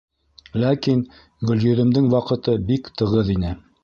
Ләкин 0.61 1.03
Гөлйөҙөмдөң 1.51 2.07
ваҡыты 2.15 2.57
бик 2.71 2.91
тығыҙ 3.03 3.31
ине. 3.35 3.53